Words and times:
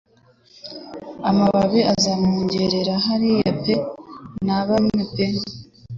Amababi 1.29 1.81
azamwongorera 1.93 2.93
hariya 3.05 3.49
pe 3.61 3.75
na 4.45 4.59
bamwe 4.67 4.99
pe 5.13 5.25